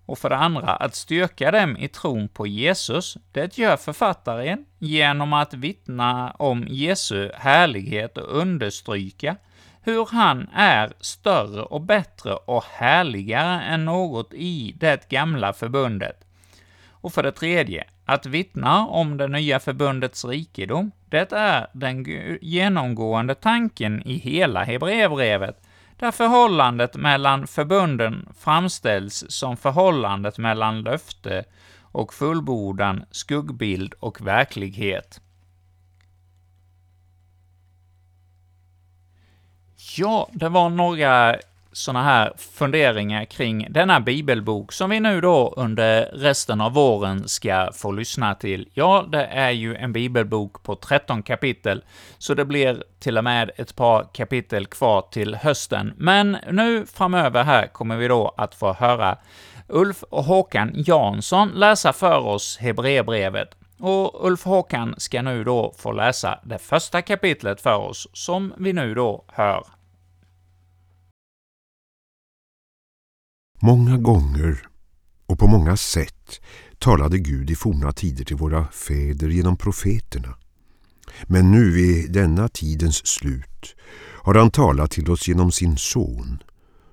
Och 0.06 0.20
för 0.20 0.30
det 0.30 0.36
andra, 0.36 0.68
att 0.76 0.96
styrka 0.96 1.52
dem 1.52 1.78
i 1.78 1.88
tron 1.88 2.28
på 2.28 2.48
Jesus, 2.48 3.18
det 3.32 3.58
gör 3.58 3.78
författaren 3.78 4.66
genom 4.80 5.34
att 5.34 5.54
vittna 5.54 6.32
om 6.32 6.66
Jesu 6.68 7.32
härlighet 7.36 8.18
och 8.18 8.38
understryka 8.38 9.36
hur 9.82 10.08
han 10.12 10.50
är 10.54 10.94
större 11.00 11.62
och 11.62 11.82
bättre 11.82 12.34
och 12.34 12.64
härligare 12.64 13.62
än 13.62 13.86
något 13.86 14.34
i 14.34 14.76
det 14.80 15.10
gamla 15.10 15.54
förbundet. 15.54 16.26
Och 16.90 17.14
för 17.14 17.24
det 17.24 17.32
tredje, 17.32 17.84
att 18.06 18.26
vittna 18.26 18.88
om 18.88 19.18
det 19.18 19.28
nya 19.28 19.60
förbundets 19.60 20.26
rikedom, 20.26 20.92
det 21.06 21.32
är 21.32 21.68
den 21.74 22.06
genomgående 22.42 23.36
tanken 23.36 24.08
i 24.08 24.14
hela 24.14 24.64
Hebreerbrevet, 24.64 25.62
där 26.04 26.12
förhållandet 26.12 26.96
mellan 26.96 27.48
förbunden 27.48 28.30
framställs 28.40 29.26
som 29.30 29.58
förhållandet 29.58 30.38
mellan 30.38 30.82
löfte 30.82 31.46
och 31.82 32.14
fullbordan, 32.14 33.06
skuggbild 33.12 33.94
och 33.94 34.28
verklighet. 34.28 35.22
Ja, 39.98 40.30
det 40.34 40.50
var 40.50 40.70
några 40.70 41.36
sådana 41.74 42.04
här 42.04 42.34
funderingar 42.38 43.26
kring 43.26 43.68
denna 43.70 44.00
bibelbok 44.00 44.74
som 44.74 44.90
vi 44.90 45.00
nu 45.00 45.22
då 45.22 45.54
under 45.58 46.06
resten 46.14 46.62
av 46.62 46.74
våren 46.74 47.28
ska 47.28 47.70
få 47.74 47.92
lyssna 47.92 48.36
till. 48.36 48.70
Ja, 48.74 49.06
det 49.12 49.26
är 49.26 49.52
ju 49.52 49.76
en 49.76 49.94
bibelbok 49.94 50.64
på 50.64 50.76
13 50.76 51.24
kapitel, 51.24 51.84
så 52.18 52.34
det 52.34 52.46
blir 52.46 52.84
till 53.00 53.18
och 53.18 53.24
med 53.24 53.52
ett 53.56 53.76
par 53.76 54.08
kapitel 54.14 54.66
kvar 54.66 55.02
till 55.12 55.36
hösten. 55.36 55.94
Men 55.98 56.38
nu 56.52 56.86
framöver 56.86 57.44
här 57.44 57.68
kommer 57.68 57.98
vi 57.98 58.08
då 58.08 58.34
att 58.38 58.56
få 58.56 58.74
höra 58.74 59.18
Ulf 59.68 60.04
och 60.04 60.24
Håkan 60.24 60.72
Jansson 60.76 61.50
läsa 61.56 61.94
för 61.94 62.28
oss 62.28 62.58
Hebreerbrevet. 62.58 63.50
Och 63.80 64.28
Ulf 64.28 64.44
Håkan 64.44 64.96
ska 64.98 65.22
nu 65.22 65.44
då 65.44 65.74
få 65.78 65.92
läsa 65.92 66.40
det 66.44 66.58
första 66.58 67.02
kapitlet 67.02 67.62
för 67.62 67.78
oss, 67.78 68.08
som 68.14 68.54
vi 68.58 68.74
nu 68.74 68.94
då 68.94 69.26
hör. 69.28 69.64
Många 73.66 73.98
gånger 73.98 74.68
och 75.26 75.40
på 75.40 75.48
många 75.48 75.78
sätt 75.78 76.42
talade 76.80 77.20
Gud 77.20 77.50
i 77.50 77.56
forna 77.56 77.92
tider 77.92 78.26
till 78.26 78.36
våra 78.36 78.68
fäder 78.68 79.30
genom 79.30 79.58
profeterna. 79.58 80.36
Men 81.24 81.52
nu 81.52 81.72
vid 81.72 82.12
denna 82.12 82.48
tidens 82.48 83.08
slut 83.08 83.76
har 84.24 84.36
han 84.36 84.52
talat 84.52 84.92
till 84.92 85.12
oss 85.12 85.28
genom 85.28 85.52
sin 85.52 85.78
son, 85.78 86.44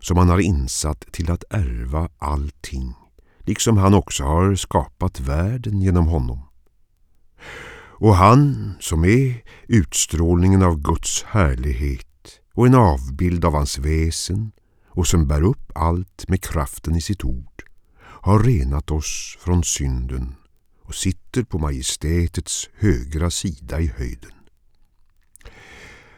som 0.01 0.17
han 0.17 0.29
har 0.29 0.41
insatt 0.41 1.01
till 1.13 1.31
att 1.31 1.45
ärva 1.51 2.09
allting, 2.19 2.95
liksom 3.39 3.77
han 3.77 3.95
också 3.95 4.25
har 4.25 4.55
skapat 4.55 5.21
världen 5.21 5.81
genom 5.81 6.07
honom. 6.07 6.41
Och 7.99 8.15
han, 8.15 8.73
som 8.81 9.05
är 9.05 9.43
utstrålningen 9.69 10.63
av 10.63 10.83
Guds 10.83 11.23
härlighet 11.23 12.41
och 12.55 12.67
en 12.67 12.75
avbild 12.75 13.45
av 13.45 13.55
hans 13.55 13.79
väsen, 13.79 14.53
och 15.01 15.07
som 15.07 15.27
bär 15.27 15.43
upp 15.43 15.73
allt 15.75 16.29
med 16.29 16.43
kraften 16.43 16.97
i 16.97 17.01
sitt 17.01 17.25
ord, 17.25 17.63
har 18.01 18.39
renat 18.39 18.91
oss 18.91 19.39
från 19.41 19.65
synden 19.65 20.35
och 20.83 20.95
sitter 20.95 21.43
på 21.43 21.59
majestätets 21.59 22.69
högra 22.75 23.31
sida 23.31 23.81
i 23.81 23.87
höjden. 23.87 24.33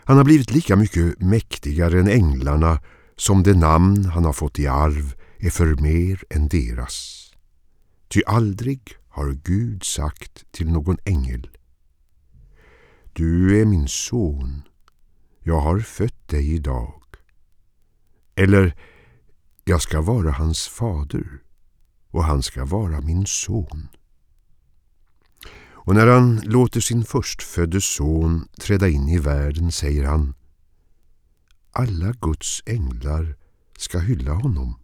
Han 0.04 0.16
har 0.16 0.24
blivit 0.24 0.50
lika 0.50 0.76
mycket 0.76 1.20
mäktigare 1.20 2.00
än 2.00 2.08
änglarna 2.08 2.80
som 3.16 3.42
det 3.42 3.54
namn 3.54 4.04
han 4.04 4.24
har 4.24 4.32
fått 4.32 4.58
i 4.58 4.66
arv 4.66 5.14
är 5.38 5.50
för 5.50 5.74
mer 5.74 6.24
än 6.30 6.48
deras. 6.48 7.30
Ty 8.08 8.22
aldrig 8.26 8.96
har 9.08 9.38
Gud 9.44 9.84
sagt 9.84 10.52
till 10.52 10.72
någon 10.72 10.96
ängel 11.04 11.48
Du 13.12 13.60
är 13.60 13.64
min 13.64 13.88
son, 13.88 14.62
jag 15.42 15.60
har 15.60 15.80
fött 15.80 16.28
dig 16.28 16.54
idag. 16.54 17.01
Eller, 18.34 18.76
jag 19.64 19.82
ska 19.82 20.00
vara 20.00 20.30
hans 20.30 20.68
fader 20.68 21.42
och 22.10 22.24
han 22.24 22.42
ska 22.42 22.64
vara 22.64 23.00
min 23.00 23.26
son. 23.26 23.88
Och 25.84 25.94
när 25.94 26.06
han 26.06 26.40
låter 26.44 26.80
sin 26.80 27.04
förstfödde 27.04 27.80
son 27.80 28.48
träda 28.60 28.88
in 28.88 29.08
i 29.08 29.18
världen 29.18 29.72
säger 29.72 30.04
han 30.04 30.34
Alla 31.72 32.12
Guds 32.12 32.62
änglar 32.66 33.36
ska 33.78 33.98
hylla 33.98 34.32
honom. 34.32 34.78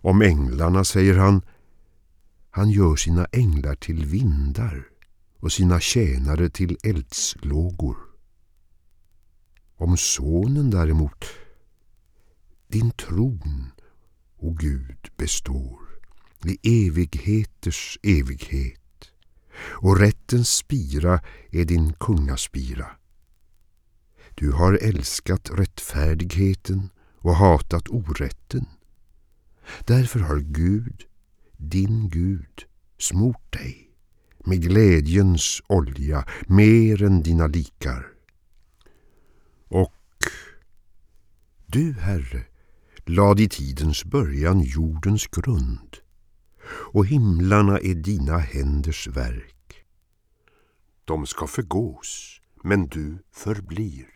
Om 0.00 0.22
änglarna 0.22 0.84
säger 0.84 1.18
han 1.18 1.42
Han 2.50 2.70
gör 2.70 2.96
sina 2.96 3.24
änglar 3.32 3.74
till 3.74 4.06
vindar 4.06 4.84
och 5.40 5.52
sina 5.52 5.80
tjänare 5.80 6.50
till 6.50 6.76
eldslågor. 6.82 7.96
Om 9.76 9.96
sonen 9.96 10.70
däremot 10.70 11.24
din 12.68 12.90
tron, 12.90 13.72
o 14.36 14.50
Gud, 14.52 15.10
består 15.16 15.88
i 16.44 16.86
evigheters 16.86 17.98
evighet 18.02 19.10
och 19.60 19.98
rättens 19.98 20.48
spira 20.48 21.20
är 21.50 21.64
din 21.64 21.92
kungaspira. 21.92 22.86
Du 24.34 24.52
har 24.52 24.78
älskat 24.82 25.50
rättfärdigheten 25.50 26.90
och 27.18 27.36
hatat 27.36 27.88
orätten. 27.88 28.66
Därför 29.84 30.20
har 30.20 30.38
Gud, 30.38 31.04
din 31.56 32.08
Gud, 32.08 32.64
smort 32.98 33.52
dig 33.52 33.90
med 34.44 34.62
glädjens 34.62 35.62
olja 35.66 36.24
mer 36.46 37.02
än 37.02 37.22
dina 37.22 37.46
likar. 37.46 38.06
Och 39.68 39.94
du, 41.66 41.92
Herre, 41.92 42.44
lade 43.08 43.42
i 43.42 43.48
tidens 43.48 44.04
början 44.04 44.60
jordens 44.60 45.26
grund 45.26 45.96
och 46.70 47.06
himlarna 47.06 47.78
är 47.78 47.94
dina 47.94 48.38
händers 48.38 49.08
verk. 49.08 49.54
de 51.04 51.26
ska 51.26 51.46
förgås, 51.46 52.40
men 52.62 52.86
du 52.86 53.18
förblir. 53.32 54.06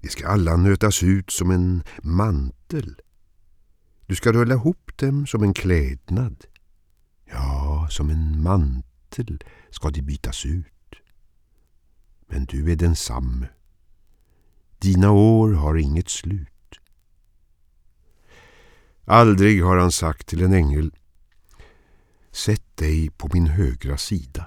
De 0.00 0.08
ska 0.08 0.28
alla 0.28 0.56
nötas 0.56 1.02
ut 1.02 1.30
som 1.30 1.50
en 1.50 1.82
mantel. 2.02 3.00
Du 4.06 4.14
ska 4.14 4.32
rulla 4.32 4.54
ihop 4.54 4.98
dem 4.98 5.26
som 5.26 5.42
en 5.42 5.54
klädnad. 5.54 6.44
Ja, 7.26 7.88
som 7.90 8.10
en 8.10 8.42
mantel 8.42 9.44
ska 9.70 9.90
de 9.90 10.02
bytas 10.02 10.46
ut. 10.46 10.94
Men 12.26 12.44
du 12.44 12.72
är 12.72 12.76
densamme. 12.76 13.48
Dina 14.78 15.10
år 15.10 15.52
har 15.52 15.76
inget 15.76 16.08
slut. 16.08 16.57
Aldrig 19.10 19.64
har 19.64 19.76
han 19.76 19.92
sagt 19.92 20.26
till 20.26 20.42
en 20.42 20.52
ängel 20.52 20.94
Sätt 22.30 22.76
dig 22.76 23.10
på 23.10 23.30
min 23.32 23.46
högra 23.46 23.96
sida 23.96 24.46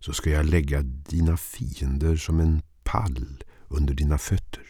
så 0.00 0.12
ska 0.12 0.30
jag 0.30 0.46
lägga 0.46 0.82
dina 0.82 1.36
fiender 1.36 2.16
som 2.16 2.40
en 2.40 2.62
pall 2.84 3.44
under 3.68 3.94
dina 3.94 4.18
fötter. 4.18 4.62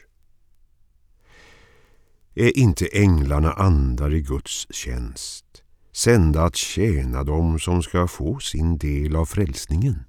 Är 2.35 2.59
inte 2.59 2.87
änglarna 2.93 3.53
andar 3.53 4.15
i 4.15 4.21
Guds 4.21 4.67
tjänst, 4.71 5.63
sända 5.93 6.43
att 6.43 6.57
tjäna 6.57 7.25
dem 7.25 7.59
som 7.59 7.83
ska 7.83 8.09
få 8.09 8.39
sin 8.39 8.79
del 8.79 9.17
av 9.17 9.27
frälsningen? 9.27 10.05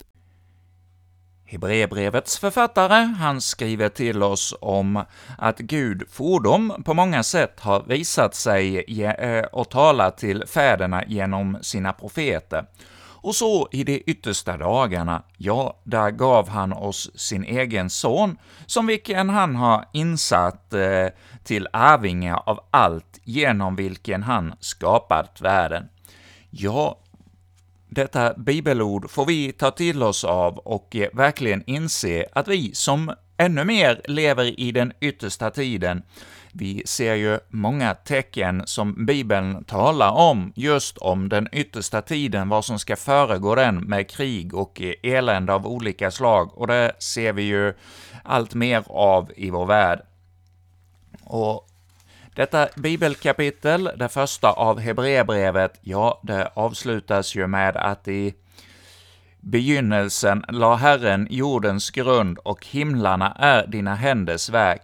Hebreerbrevets 1.47 2.39
författare, 2.39 2.95
han 2.95 3.41
skriver 3.41 3.89
till 3.89 4.23
oss 4.23 4.55
om 4.61 5.03
att 5.37 5.59
Gud 5.59 6.03
fordom 6.11 6.83
på 6.85 6.93
många 6.93 7.23
sätt 7.23 7.59
har 7.59 7.83
visat 7.83 8.35
sig 8.35 8.79
eh, 9.03 9.45
och 9.45 9.69
talat 9.69 10.17
till 10.17 10.43
fäderna 10.47 11.03
genom 11.07 11.57
sina 11.61 11.93
profeter. 11.93 12.65
Och 13.25 13.35
så 13.35 13.67
i 13.71 13.83
de 13.83 14.03
yttersta 14.05 14.57
dagarna, 14.57 15.23
ja, 15.37 15.79
där 15.83 16.11
gav 16.11 16.49
han 16.49 16.73
oss 16.73 17.11
sin 17.15 17.43
egen 17.43 17.89
son, 17.89 18.37
som 18.65 18.87
vilken 18.87 19.29
han 19.29 19.55
har 19.55 19.85
insatt 19.93 20.73
eh, 20.73 21.07
till 21.43 21.67
arvinge 21.73 22.35
av 22.35 22.59
allt, 22.71 23.19
genom 23.23 23.75
vilken 23.75 24.23
han 24.23 24.53
skapat 24.59 25.41
världen. 25.41 25.89
Ja, 26.49 26.99
detta 27.95 28.33
bibelord 28.33 29.09
får 29.09 29.25
vi 29.25 29.51
ta 29.51 29.71
till 29.71 30.03
oss 30.03 30.23
av 30.23 30.57
och 30.57 30.95
eh, 30.95 31.09
verkligen 31.13 31.63
inse 31.65 32.25
att 32.33 32.47
vi 32.47 32.75
som 32.75 33.11
ännu 33.37 33.63
mer 33.63 34.01
lever 34.05 34.59
i 34.59 34.71
den 34.71 34.93
yttersta 34.99 35.51
tiden, 35.51 36.03
vi 36.51 36.83
ser 36.85 37.15
ju 37.15 37.39
många 37.49 37.93
tecken 37.93 38.63
som 38.65 39.05
Bibeln 39.05 39.63
talar 39.63 40.11
om, 40.11 40.53
just 40.55 40.97
om 40.97 41.29
den 41.29 41.47
yttersta 41.51 42.01
tiden, 42.01 42.49
vad 42.49 42.65
som 42.65 42.79
ska 42.79 42.95
föregå 42.95 43.55
den 43.55 43.75
med 43.75 44.09
krig 44.09 44.53
och 44.53 44.81
eh, 44.81 44.93
elände 45.03 45.53
av 45.53 45.67
olika 45.67 46.11
slag, 46.11 46.57
och 46.57 46.67
det 46.67 46.91
ser 46.99 47.33
vi 47.33 47.43
ju 47.43 47.73
allt 48.23 48.53
mer 48.53 48.83
av 48.87 49.31
i 49.35 49.49
vår 49.49 49.65
värld. 49.65 50.01
Och 51.23 51.67
detta 52.35 52.67
bibelkapitel, 52.75 53.89
det 53.97 54.09
första 54.09 54.51
av 54.51 54.79
Hebreerbrevet, 54.79 55.79
ja, 55.81 56.19
det 56.23 56.49
avslutas 56.53 57.35
ju 57.35 57.47
med 57.47 57.77
att 57.77 58.07
i 58.07 58.33
begynnelsen 59.39 60.45
la 60.49 60.75
Herren 60.75 61.27
jordens 61.29 61.91
grund 61.91 62.37
och 62.37 62.65
himlarna 62.65 63.35
är 63.39 63.67
dina 63.67 63.95
händers 63.95 64.49
väg. 64.49 64.79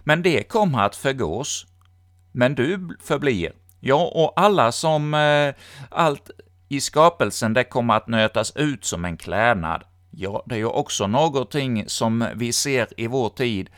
Men 0.00 0.22
det 0.22 0.42
kommer 0.42 0.80
att 0.80 0.96
förgås. 0.96 1.66
Men 2.32 2.54
du 2.54 2.96
förblir. 3.00 3.52
Ja, 3.80 4.12
och 4.14 4.32
alla 4.36 4.72
som 4.72 5.14
eh, 5.14 5.54
allt 5.90 6.30
i 6.68 6.80
skapelsen, 6.80 7.54
det 7.54 7.64
kommer 7.64 7.94
att 7.94 8.08
nötas 8.08 8.56
ut 8.56 8.84
som 8.84 9.04
en 9.04 9.16
klädnad. 9.16 9.84
Ja, 10.10 10.42
det 10.46 10.54
är 10.54 10.58
ju 10.58 10.66
också 10.66 11.06
någonting 11.06 11.84
som 11.86 12.28
vi 12.34 12.52
ser 12.52 12.88
i 12.96 13.06
vår 13.06 13.28
tid, 13.28 13.70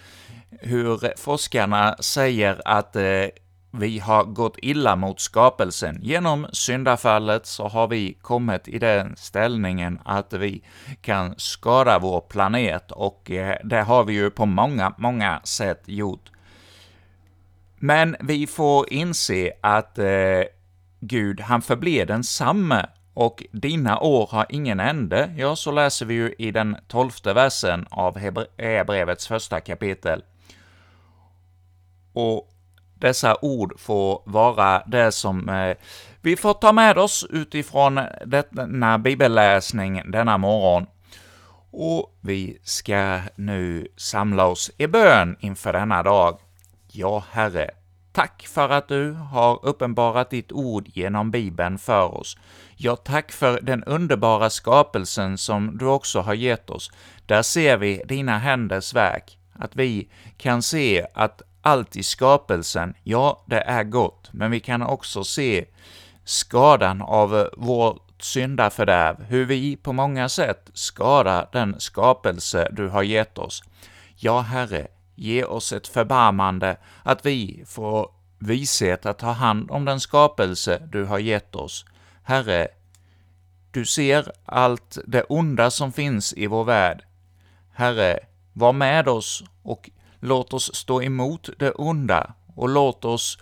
hur 0.61 1.17
forskarna 1.17 1.97
säger 2.01 2.63
att 2.65 2.97
eh, 2.97 3.27
vi 3.73 3.99
har 3.99 4.25
gått 4.25 4.57
illa 4.63 4.97
mot 4.97 5.21
skapelsen. 5.21 5.99
Genom 6.03 6.47
syndafallet 6.53 7.47
så 7.47 7.69
har 7.69 7.89
vi 7.89 8.13
kommit 8.13 8.69
i 8.69 8.79
den 8.79 9.17
ställningen 9.17 10.01
att 10.05 10.33
vi 10.33 10.63
kan 11.01 11.35
skada 11.37 11.99
vår 11.99 12.21
planet, 12.21 12.93
och 12.93 13.31
eh, 13.31 13.57
det 13.65 13.83
har 13.83 14.05
vi 14.05 14.13
ju 14.13 14.31
på 14.31 14.47
många, 14.47 14.95
många 14.99 15.41
sätt 15.45 15.83
gjort. 15.87 16.31
Men 17.79 18.17
vi 18.21 18.47
får 18.47 18.93
inse 18.93 19.53
att 19.61 19.99
eh, 19.99 20.43
Gud, 21.01 21.41
han 21.41 21.63
förblir 21.63 22.07
densamme, 22.07 22.87
och 23.15 23.45
dina 23.53 23.99
år 24.01 24.29
har 24.33 24.47
ingen 24.49 24.81
ände. 24.81 25.35
Ja, 25.37 25.57
så 25.57 25.71
läser 25.73 26.07
vi 26.07 26.15
ju 26.15 26.35
i 26.39 26.51
den 26.51 26.77
tolfte 26.89 27.33
versen 27.33 27.87
av 27.91 28.19
Hebreerbrevets 28.19 29.29
första 29.29 29.61
kapitel. 29.61 30.23
Och 32.13 32.49
dessa 32.95 33.37
ord 33.43 33.81
får 33.81 34.23
vara 34.27 34.83
det 34.87 35.13
som 35.13 35.49
eh, 35.49 35.77
vi 36.21 36.37
får 36.37 36.55
ta 36.55 36.73
med 36.73 36.99
oss 36.99 37.27
utifrån 37.31 38.01
denna 38.51 38.99
bibelläsning 38.99 40.03
denna 40.11 40.39
morgon. 40.39 40.87
Och 41.73 42.19
vi 42.21 42.59
ska 42.65 43.21
nu 43.37 43.89
samla 43.97 44.47
oss 44.47 44.71
i 44.79 44.87
bön 44.87 45.37
inför 45.41 45.73
denna 45.73 46.03
dag. 46.03 46.39
Ja, 46.93 47.25
Herre, 47.31 47.71
tack 48.13 48.47
för 48.47 48.69
att 48.69 48.89
du 48.89 49.13
har 49.13 49.65
uppenbarat 49.65 50.31
ditt 50.31 50.53
ord 50.53 50.89
genom 50.89 51.31
Bibeln 51.31 51.79
för 51.79 52.15
oss. 52.15 52.37
Ja, 52.77 52.97
tack 52.97 53.33
för 53.33 53.61
den 53.61 53.85
underbara 53.85 54.51
skapelsen 54.51 55.39
som 55.39 55.79
du 55.79 55.87
också 55.87 56.21
har 56.21 56.35
gett 56.35 56.71
oss. 56.71 56.91
Där 57.27 57.43
ser 57.43 57.77
vi 57.77 58.03
dina 58.09 58.39
händers 58.39 58.95
verk, 58.95 59.39
att 59.53 59.77
vi 59.77 60.11
kan 60.37 60.63
se 60.63 61.07
att 61.15 61.43
allt 61.63 61.97
i 61.97 62.03
skapelsen, 62.03 62.95
ja, 63.03 63.45
det 63.47 63.61
är 63.61 63.85
gott, 63.85 64.29
men 64.33 64.51
vi 64.51 64.61
kan 64.61 64.83
också 64.83 65.25
se 65.25 65.65
skadan 66.25 67.03
av 67.03 67.39
eh, 67.39 67.47
vårt 67.57 68.23
syndafördärv, 68.23 69.23
hur 69.23 69.45
vi 69.45 69.77
på 69.77 69.93
många 69.93 70.29
sätt 70.29 70.71
skadar 70.75 71.49
den 71.53 71.81
skapelse 71.81 72.69
du 72.73 72.89
har 72.89 73.03
gett 73.03 73.39
oss. 73.39 73.63
Ja, 74.17 74.41
Herre, 74.41 74.87
ge 75.15 75.45
oss 75.45 75.73
ett 75.73 75.89
förbarmande 75.89 76.77
att 77.03 77.27
vi 77.27 77.65
får 77.67 78.11
vishet 78.39 79.07
att 79.07 79.19
ta 79.19 79.31
hand 79.31 79.71
om 79.71 79.85
den 79.85 80.01
skapelse 80.01 80.83
du 80.93 81.05
har 81.05 81.19
gett 81.19 81.55
oss. 81.55 81.85
Herre, 82.23 82.69
du 83.71 83.85
ser 83.85 84.33
allt 84.45 84.99
det 85.07 85.23
onda 85.23 85.71
som 85.71 85.93
finns 85.93 86.35
i 86.37 86.47
vår 86.47 86.65
värld. 86.65 87.05
Herre, 87.73 88.19
var 88.53 88.73
med 88.73 89.09
oss 89.09 89.45
och 89.63 89.91
Låt 90.21 90.53
oss 90.53 90.75
stå 90.75 91.03
emot 91.03 91.49
det 91.59 91.71
onda 91.71 92.35
och 92.55 92.69
låt 92.69 93.05
oss 93.05 93.39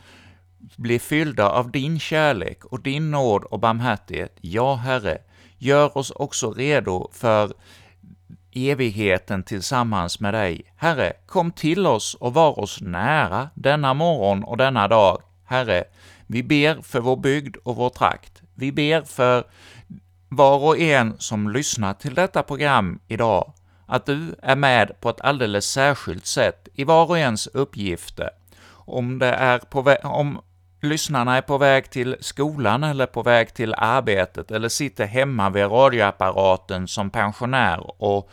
bli 0.76 0.98
fyllda 0.98 1.50
av 1.50 1.70
din 1.70 1.98
kärlek 1.98 2.64
och 2.64 2.80
din 2.80 3.10
nåd 3.10 3.44
och 3.44 3.60
barmhärtighet. 3.60 4.36
Ja, 4.40 4.74
Herre, 4.74 5.18
gör 5.58 5.98
oss 5.98 6.10
också 6.10 6.52
redo 6.52 7.08
för 7.12 7.52
evigheten 8.52 9.42
tillsammans 9.42 10.20
med 10.20 10.34
dig. 10.34 10.62
Herre, 10.76 11.12
kom 11.26 11.52
till 11.52 11.86
oss 11.86 12.14
och 12.14 12.34
var 12.34 12.58
oss 12.58 12.80
nära 12.80 13.50
denna 13.54 13.94
morgon 13.94 14.44
och 14.44 14.56
denna 14.56 14.88
dag. 14.88 15.22
Herre, 15.44 15.84
vi 16.26 16.42
ber 16.42 16.82
för 16.82 17.00
vår 17.00 17.16
bygd 17.16 17.56
och 17.56 17.76
vår 17.76 17.90
trakt. 17.90 18.42
Vi 18.54 18.72
ber 18.72 19.02
för 19.02 19.44
var 20.28 20.58
och 20.58 20.78
en 20.78 21.14
som 21.18 21.50
lyssnar 21.50 21.94
till 21.94 22.14
detta 22.14 22.42
program 22.42 23.00
idag 23.08 23.52
att 23.88 24.06
du 24.06 24.34
är 24.42 24.56
med 24.56 25.00
på 25.00 25.10
ett 25.10 25.20
alldeles 25.20 25.70
särskilt 25.70 26.26
sätt 26.26 26.68
i 26.74 26.84
var 26.84 27.10
och 27.10 27.18
ens 27.18 27.46
uppgifter. 27.46 28.30
Om 28.70 29.18
det 29.18 29.26
är 29.26 29.58
på 29.58 29.96
om 30.02 30.40
lyssnarna 30.80 31.36
är 31.36 31.42
på 31.42 31.58
väg 31.58 31.90
till 31.90 32.16
skolan 32.20 32.84
eller 32.84 33.06
på 33.06 33.22
väg 33.22 33.54
till 33.54 33.74
arbetet 33.74 34.50
eller 34.50 34.68
sitter 34.68 35.06
hemma 35.06 35.50
vid 35.50 35.64
radioapparaten 35.64 36.88
som 36.88 37.10
pensionär 37.10 38.02
och 38.02 38.30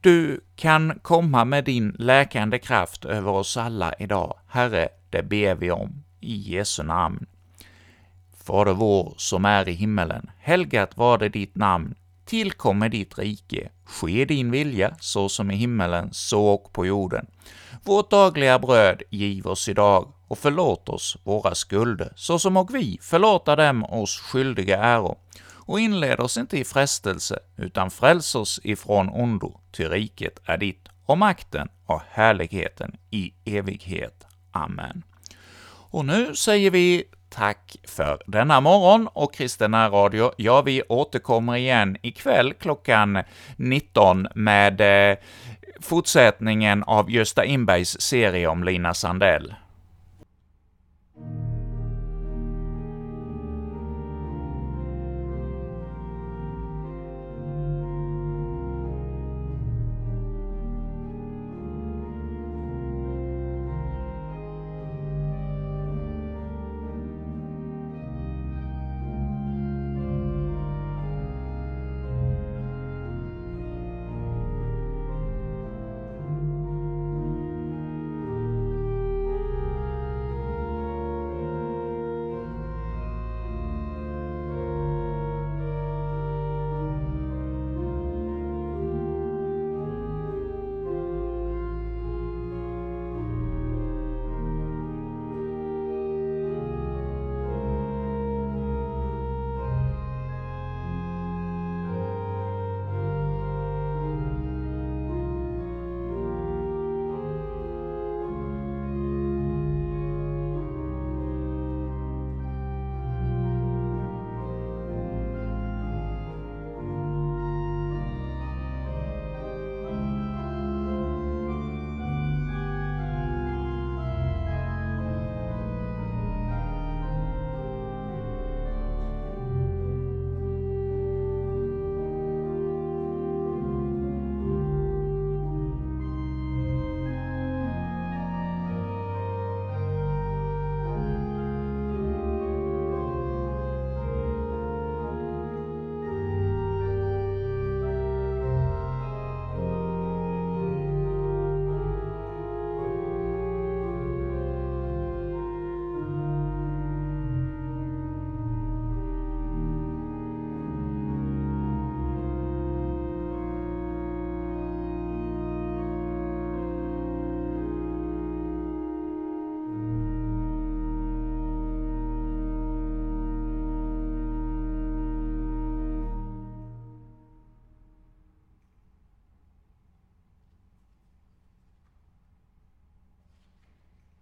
du 0.00 0.40
kan 0.56 0.98
komma 1.02 1.44
med 1.44 1.64
din 1.64 1.96
läkande 1.98 2.58
kraft 2.58 3.04
över 3.04 3.30
oss 3.30 3.56
alla 3.56 3.94
idag. 3.98 4.38
Herre, 4.48 4.88
det 5.10 5.22
ber 5.22 5.54
vi 5.54 5.70
om 5.70 6.04
i 6.20 6.36
Jesu 6.36 6.82
namn. 6.82 7.26
Fader 8.44 8.72
vår 8.72 9.14
som 9.16 9.44
är 9.44 9.68
i 9.68 9.72
himmelen. 9.72 10.30
Helgat 10.38 10.96
var 10.96 11.18
det 11.18 11.28
ditt 11.28 11.56
namn 11.56 11.94
tillkommer 12.24 12.88
ditt 12.88 13.18
rike. 13.18 13.70
Ske 13.84 14.24
din 14.24 14.50
vilja, 14.50 14.96
så 15.00 15.28
som 15.28 15.50
i 15.50 15.56
himmelen, 15.56 16.08
så 16.12 16.46
och 16.46 16.72
på 16.72 16.86
jorden. 16.86 17.26
Vårt 17.82 18.10
dagliga 18.10 18.58
bröd 18.58 19.02
giv 19.10 19.46
oss 19.46 19.68
idag, 19.68 20.12
och 20.28 20.38
förlåt 20.38 20.88
oss 20.88 21.16
våra 21.24 21.54
skulder, 21.54 22.12
så 22.16 22.38
som 22.38 22.56
och 22.56 22.74
vi 22.74 22.98
förlåta 23.02 23.56
dem 23.56 23.84
oss 23.84 24.20
skyldiga 24.20 24.78
äro. 24.78 25.18
Och 25.66 25.80
inled 25.80 26.20
oss 26.20 26.36
inte 26.36 26.58
i 26.58 26.64
frestelse, 26.64 27.38
utan 27.56 27.90
fräls 27.90 28.34
oss 28.34 28.60
ifrån 28.64 29.08
ondo, 29.08 29.60
ty 29.72 29.88
riket 29.88 30.40
är 30.44 30.58
ditt, 30.58 30.88
och 31.06 31.18
makten 31.18 31.68
och 31.86 32.02
härligheten 32.10 32.96
i 33.10 33.32
evighet. 33.44 34.26
Amen. 34.52 35.02
Och 35.90 36.04
nu 36.04 36.34
säger 36.34 36.70
vi 36.70 37.04
tack 37.34 37.76
för 37.84 38.22
denna 38.26 38.60
morgon 38.60 39.08
och 39.12 39.34
Kristina 39.34 39.88
Radio. 39.88 40.32
Ja, 40.36 40.62
vi 40.62 40.82
återkommer 40.88 41.56
igen 41.56 41.96
ikväll 42.02 42.52
klockan 42.52 43.22
19 43.56 44.28
med 44.34 44.80
eh, 45.10 45.18
fortsättningen 45.80 46.82
av 46.82 47.10
Gösta 47.10 47.44
Inbergs 47.44 48.00
serie 48.00 48.48
om 48.48 48.64
Lina 48.64 48.94
Sandell. 48.94 49.54